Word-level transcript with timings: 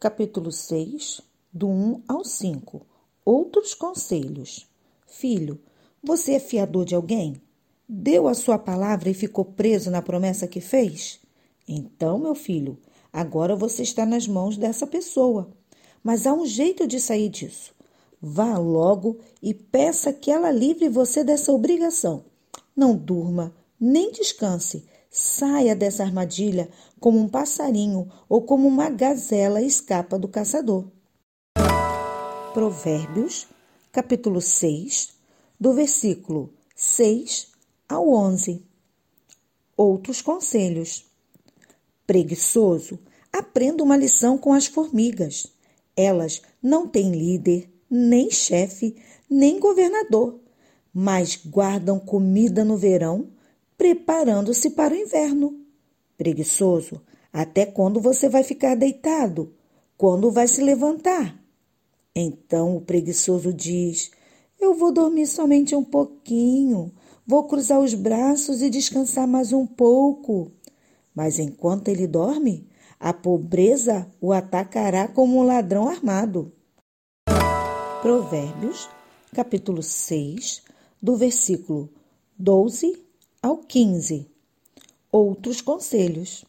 Capítulo 0.00 0.52
6, 0.52 1.20
do 1.52 1.66
1 1.66 2.02
ao 2.06 2.24
5. 2.24 2.86
Outros 3.24 3.74
conselhos. 3.74 4.64
Filho, 5.08 5.60
você 6.00 6.34
é 6.34 6.38
fiador 6.38 6.84
de 6.84 6.94
alguém? 6.94 7.42
Deu 7.88 8.28
a 8.28 8.34
sua 8.34 8.56
palavra 8.60 9.10
e 9.10 9.14
ficou 9.14 9.44
preso 9.44 9.90
na 9.90 10.00
promessa 10.00 10.46
que 10.46 10.60
fez? 10.60 11.18
Então, 11.66 12.16
meu 12.16 12.36
filho, 12.36 12.78
agora 13.12 13.56
você 13.56 13.82
está 13.82 14.06
nas 14.06 14.28
mãos 14.28 14.56
dessa 14.56 14.86
pessoa. 14.86 15.50
Mas 16.00 16.28
há 16.28 16.32
um 16.32 16.46
jeito 16.46 16.86
de 16.86 17.00
sair 17.00 17.28
disso. 17.28 17.74
Vá 18.22 18.56
logo 18.56 19.18
e 19.42 19.52
peça 19.52 20.12
que 20.12 20.30
ela 20.30 20.52
livre 20.52 20.88
você 20.88 21.24
dessa 21.24 21.50
obrigação. 21.52 22.24
Não 22.76 22.94
durma, 22.94 23.52
nem 23.80 24.12
descanse. 24.12 24.86
Saia 25.10 25.74
dessa 25.74 26.02
armadilha 26.02 26.68
como 27.00 27.18
um 27.18 27.28
passarinho 27.28 28.10
ou 28.28 28.42
como 28.42 28.68
uma 28.68 28.90
gazela 28.90 29.62
escapa 29.62 30.18
do 30.18 30.28
caçador. 30.28 30.86
Provérbios, 32.52 33.46
capítulo 33.90 34.40
6, 34.40 35.14
do 35.58 35.72
versículo 35.72 36.52
6 36.76 37.48
ao 37.88 38.08
11. 38.08 38.62
Outros 39.76 40.20
conselhos. 40.20 41.06
Preguiçoso, 42.06 42.98
aprenda 43.32 43.82
uma 43.82 43.96
lição 43.96 44.36
com 44.36 44.52
as 44.52 44.66
formigas. 44.66 45.46
Elas 45.96 46.42
não 46.62 46.86
têm 46.86 47.12
líder, 47.12 47.70
nem 47.90 48.30
chefe, 48.30 48.96
nem 49.28 49.58
governador, 49.58 50.38
mas 50.92 51.36
guardam 51.36 51.98
comida 51.98 52.64
no 52.64 52.76
verão, 52.76 53.28
preparando-se 53.78 54.70
para 54.70 54.92
o 54.92 54.96
inverno. 54.96 55.56
Preguiçoso, 56.18 57.00
até 57.32 57.64
quando 57.64 58.00
você 58.00 58.28
vai 58.28 58.42
ficar 58.42 58.74
deitado? 58.74 59.54
Quando 59.96 60.32
vai 60.32 60.48
se 60.48 60.60
levantar? 60.60 61.40
Então 62.14 62.76
o 62.76 62.80
preguiçoso 62.80 63.52
diz: 63.52 64.10
Eu 64.60 64.74
vou 64.74 64.92
dormir 64.92 65.28
somente 65.28 65.76
um 65.76 65.84
pouquinho, 65.84 66.92
vou 67.24 67.44
cruzar 67.44 67.78
os 67.78 67.94
braços 67.94 68.60
e 68.60 68.68
descansar 68.68 69.28
mais 69.28 69.52
um 69.52 69.64
pouco. 69.64 70.50
Mas 71.14 71.38
enquanto 71.38 71.88
ele 71.88 72.06
dorme, 72.06 72.66
a 72.98 73.12
pobreza 73.12 74.10
o 74.20 74.32
atacará 74.32 75.06
como 75.06 75.38
um 75.38 75.42
ladrão 75.42 75.88
armado. 75.88 76.52
Provérbios, 78.02 78.88
capítulo 79.32 79.82
6, 79.82 80.62
do 81.00 81.16
versículo 81.16 81.88
12 82.36 83.07
ao 83.40 83.58
15. 83.58 84.26
Outros 85.12 85.60
conselhos. 85.60 86.44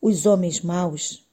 Os 0.00 0.24
homens 0.24 0.60
maus 0.60 1.26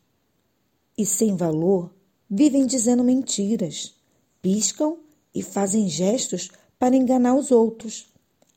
e 0.97 1.05
sem 1.05 1.35
valor 1.35 1.93
vivem 2.29 2.65
dizendo 2.65 3.03
mentiras, 3.03 3.95
piscam 4.41 4.97
e 5.33 5.41
fazem 5.41 5.87
gestos 5.87 6.49
para 6.77 6.95
enganar 6.95 7.35
os 7.35 7.51
outros. 7.51 8.07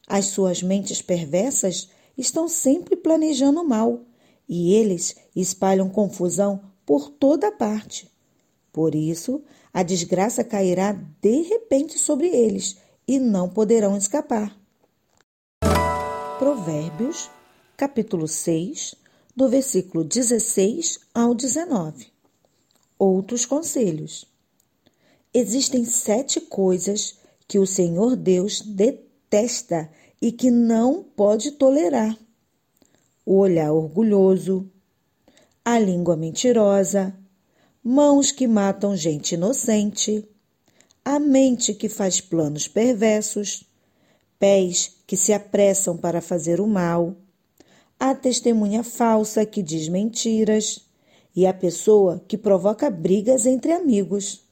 As 0.09 0.27
suas 0.27 0.62
mentes 0.62 1.01
perversas 1.01 1.89
estão 2.19 2.48
sempre 2.48 2.97
planejando 2.97 3.64
mal 3.64 4.01
e 4.48 4.75
eles 4.75 5.14
espalham 5.34 5.89
confusão 5.89 6.62
por 6.84 7.11
toda 7.11 7.53
parte. 7.53 8.11
Por 8.73 8.95
isso, 8.95 9.42
a 9.73 9.83
desgraça 9.83 10.42
cairá 10.42 10.92
de 10.92 11.42
repente 11.42 11.98
sobre 11.98 12.29
eles 12.29 12.77
e 13.07 13.19
não 13.19 13.48
poderão 13.48 13.96
escapar. 13.96 14.65
Provérbios, 16.39 17.30
capítulo 17.79 18.29
6, 18.29 18.95
do 19.35 19.48
versículo 19.48 20.05
16 20.05 21.01
ao 21.14 21.35
19. 21.35 22.08
Outros 22.98 23.47
conselhos. 23.47 24.27
Existem 25.33 25.86
sete 25.86 26.39
coisas 26.39 27.19
que 27.48 27.58
o 27.58 27.67
Senhor 27.67 28.17
Deus 28.17 28.61
detesta 28.61 29.91
e 30.20 30.30
que 30.30 30.51
não 30.51 31.02
pode 31.02 31.52
tolerar: 31.52 32.14
o 33.25 33.39
olhar 33.39 33.73
orgulhoso, 33.73 34.70
a 35.64 35.79
língua 35.79 36.19
mentirosa, 36.19 37.17
mãos 37.83 38.30
que 38.30 38.46
matam 38.46 38.95
gente 38.95 39.36
inocente, 39.36 40.29
a 41.02 41.19
mente 41.19 41.73
que 41.73 41.89
faz 41.89 42.20
planos 42.20 42.69
perversos, 42.69 43.64
pés 44.39 44.97
que 45.07 45.17
se 45.17 45.33
apressam 45.33 45.97
para 45.97 46.20
fazer 46.20 46.61
o 46.61 46.67
mal, 46.67 47.14
a 47.98 48.14
testemunha 48.14 48.83
falsa 48.83 49.47
que 49.47 49.63
diz 49.63 49.89
mentiras 49.89 50.86
e 51.35 51.47
a 51.47 51.55
pessoa 51.55 52.23
que 52.27 52.36
provoca 52.36 52.91
brigas 52.91 53.46
entre 53.46 53.73
amigos. 53.73 54.42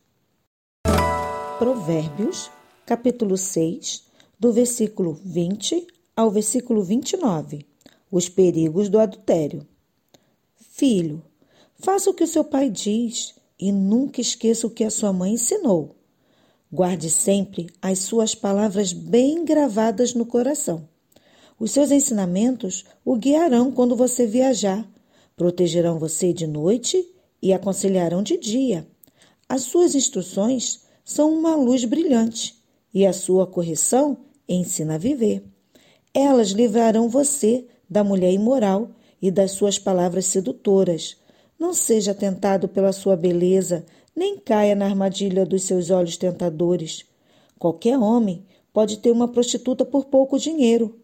Provérbios, 1.59 2.51
capítulo 2.87 3.37
6, 3.37 4.05
do 4.39 4.53
versículo 4.53 5.19
20 5.25 5.87
ao 6.17 6.31
versículo 6.31 6.83
29. 6.83 7.67
Os 8.11 8.29
perigos 8.29 8.89
do 8.89 8.99
adultério. 8.99 9.67
Filho, 10.57 11.23
Faça 11.85 12.09
o 12.09 12.15
que 12.15 12.25
o 12.25 12.27
seu 12.27 12.45
pai 12.45 12.71
diz 12.71 13.35
e 13.59 13.71
nunca 13.71 14.21
esqueça 14.21 14.67
o 14.67 14.71
que 14.71 14.85
a 14.85 14.91
sua 14.91 15.13
mãe 15.13 15.35
ensinou. 15.35 15.95
Guarde 16.75 17.09
sempre 17.09 17.69
as 17.81 18.01
suas 18.01 18.35
palavras 18.35 18.93
bem 18.93 19.45
gravadas 19.45 20.13
no 20.13 20.27
coração. 20.27 20.89
Os 21.57 21.71
seus 21.71 21.93
ensinamentos 21.93 22.85
o 23.05 23.15
guiarão 23.15 23.71
quando 23.71 23.95
você 23.95 24.27
viajar, 24.27 24.85
protegerão 25.37 26.01
você 26.01 26.33
de 26.33 26.49
noite 26.49 27.09
e 27.41 27.53
aconselharão 27.53 28.25
de 28.25 28.37
dia. 28.37 28.89
As 29.49 29.63
suas 29.63 29.95
instruções 29.95 30.81
são 31.05 31.33
uma 31.33 31.55
luz 31.55 31.85
brilhante 31.85 32.57
e 32.93 33.07
a 33.07 33.13
sua 33.13 33.47
correção 33.47 34.19
ensina 34.49 34.97
a 34.97 34.99
viver. 34.99 35.45
Elas 36.13 36.49
livrarão 36.49 37.09
você 37.09 37.69
da 37.89 38.03
mulher 38.03 38.33
imoral 38.33 38.91
e 39.23 39.31
das 39.31 39.53
suas 39.53 39.79
palavras 39.79 40.27
sedutoras 40.27 41.17
não 41.57 41.73
seja 41.73 42.13
tentado 42.13 42.67
pela 42.67 42.93
sua 42.93 43.17
beleza, 43.17 43.87
nem 44.15 44.39
caia 44.39 44.75
na 44.75 44.87
armadilha 44.87 45.45
dos 45.45 45.63
seus 45.63 45.91
olhos 45.91 46.17
tentadores. 46.17 47.05
Qualquer 47.59 47.99
homem 47.99 48.45
pode 48.73 48.99
ter 48.99 49.11
uma 49.11 49.29
prostituta 49.29 49.85
por 49.85 50.07
pouco 50.07 50.39
dinheiro, 50.39 50.99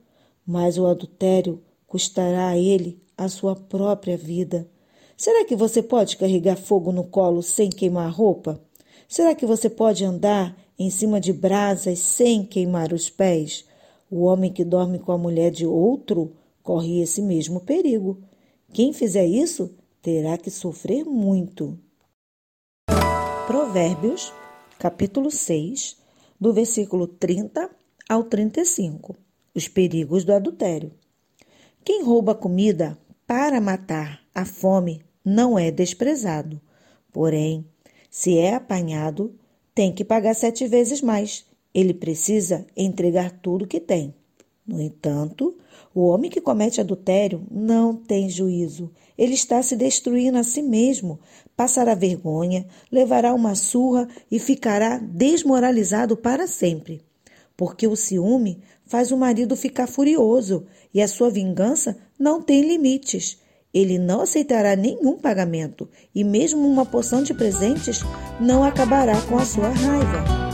mas 0.47 0.79
o 0.79 0.87
adultério 0.87 1.63
custará 1.87 2.49
a 2.49 2.59
ele 2.59 3.01
a 3.17 3.29
sua 3.29 3.55
própria 3.55 4.17
vida. 4.17 4.69
Será 5.17 5.45
que 5.45 5.55
você 5.55 5.83
pode 5.83 6.17
carregar 6.17 6.57
fogo 6.57 6.93
no 6.93 7.05
colo 7.05 7.43
sem 7.43 7.69
queimar 7.69 8.07
a 8.07 8.11
roupa? 8.11 8.61
Será 9.09 9.35
que 9.35 9.45
você 9.45 9.69
pode 9.69 10.05
andar 10.05 10.57
em 10.79 10.89
cima 10.89 11.21
de 11.21 11.33
brasas 11.33 11.99
sem 11.99 12.45
queimar 12.45 12.93
os 12.93 13.11
pés? 13.11 13.65
O 14.11 14.23
homem 14.23 14.53
que 14.53 14.65
dorme 14.65 14.99
com 14.99 15.13
a 15.13 15.19
mulher 15.19 15.51
de 15.51 15.67
outro 15.67 16.33
corre 16.63 17.01
esse 17.01 17.21
mesmo 17.21 17.61
perigo. 17.61 18.19
Quem 18.73 18.93
fizer 18.93 19.27
isso 19.27 19.75
terá 20.01 20.39
que 20.39 20.51
sofrer 20.51 21.05
muito. 21.05 21.79
Provérbios, 23.51 24.33
capítulo 24.79 25.29
6, 25.29 25.97
do 26.41 26.53
versículo 26.53 27.09
30 27.09 27.69
ao 28.09 28.23
35. 28.23 29.17
Os 29.53 29.67
perigos 29.67 30.25
do 30.25 30.33
adultério. 30.33 30.93
Quem 31.83 32.05
rouba 32.05 32.33
comida 32.33 32.97
para 33.27 33.61
matar 33.61 34.21
a 34.33 34.45
fome 34.45 35.03
não 35.25 35.59
é 35.59 35.73
desprezado. 35.73 36.61
Porém, 37.13 37.67
se 38.09 38.39
é 38.39 38.55
apanhado, 38.55 39.35
tem 39.75 39.93
que 39.93 40.05
pagar 40.05 40.35
sete 40.35 40.69
vezes 40.69 41.03
mais. 41.03 41.45
Ele 41.75 41.93
precisa 41.93 42.65
entregar 42.77 43.33
tudo 43.33 43.67
que 43.67 43.81
tem. 43.81 44.15
No 44.65 44.81
entanto, 44.81 45.59
o 45.93 46.07
homem 46.07 46.31
que 46.31 46.41
comete 46.41 46.81
adultério 46.81 47.45
não 47.51 47.97
tem 47.97 48.31
juízo. 48.31 48.93
Ele 49.19 49.35
está 49.35 49.61
se 49.61 49.75
destruindo 49.75 50.39
a 50.39 50.45
si 50.45 50.63
mesmo. 50.63 51.19
Passará 51.61 51.95
vergonha, 51.95 52.65
levará 52.91 53.35
uma 53.35 53.55
surra 53.55 54.09
e 54.31 54.39
ficará 54.39 54.97
desmoralizado 54.97 56.17
para 56.17 56.47
sempre. 56.47 57.03
Porque 57.55 57.87
o 57.87 57.95
ciúme 57.95 58.63
faz 58.87 59.13
o 59.13 59.17
marido 59.19 59.55
ficar 59.55 59.87
furioso 59.87 60.65
e 60.95 61.03
a 61.03 61.07
sua 61.07 61.29
vingança 61.29 61.99
não 62.19 62.41
tem 62.41 62.67
limites. 62.67 63.39
Ele 63.75 63.99
não 63.99 64.23
aceitará 64.23 64.75
nenhum 64.75 65.19
pagamento 65.19 65.87
e, 66.15 66.25
mesmo 66.25 66.67
uma 66.67 66.87
porção 66.87 67.23
de 67.23 67.35
presentes, 67.35 68.01
não 68.41 68.65
acabará 68.65 69.21
com 69.29 69.37
a 69.37 69.45
sua 69.45 69.69
raiva. 69.69 70.50